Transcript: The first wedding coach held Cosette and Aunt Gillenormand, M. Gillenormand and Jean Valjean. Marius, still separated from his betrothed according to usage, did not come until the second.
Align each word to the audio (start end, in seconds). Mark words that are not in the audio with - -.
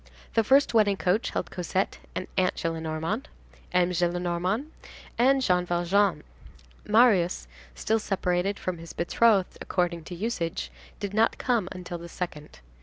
The 0.33 0.43
first 0.43 0.73
wedding 0.73 0.97
coach 0.97 1.29
held 1.29 1.51
Cosette 1.51 1.99
and 2.15 2.25
Aunt 2.35 2.55
Gillenormand, 2.55 3.25
M. 3.71 3.91
Gillenormand 3.91 4.69
and 5.19 5.43
Jean 5.43 5.63
Valjean. 5.63 6.23
Marius, 6.87 7.47
still 7.75 7.99
separated 7.99 8.57
from 8.57 8.79
his 8.79 8.93
betrothed 8.93 9.59
according 9.61 10.03
to 10.05 10.15
usage, 10.15 10.71
did 10.99 11.13
not 11.13 11.37
come 11.37 11.69
until 11.71 11.99
the 11.99 12.09
second. 12.09 12.61